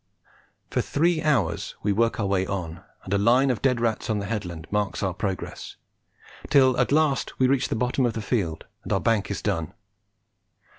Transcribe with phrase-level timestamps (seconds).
[0.71, 4.17] For three hours we work our way on, and a line of dead rats on
[4.17, 5.75] the headland marks our progress,
[6.49, 9.75] till at last we reach the bottom of the field and our bank is done.